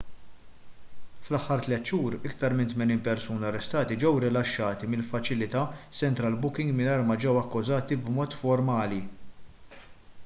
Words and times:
fl-aħħar 1.25 1.59
3 1.67 1.83
xhur 1.89 2.15
iktar 2.29 2.55
minn 2.61 2.73
80 2.77 3.03
persuna 3.09 3.47
arrestati 3.51 3.99
ġew 4.05 4.13
rilaxxati 4.25 4.91
mill-faċilità 4.95 5.63
central 6.01 6.41
booking 6.47 6.75
mingħajr 6.83 7.07
ma 7.13 7.21
ġew 7.27 7.39
akkużati 7.45 8.03
b'mod 8.07 8.39
formali 8.43 9.01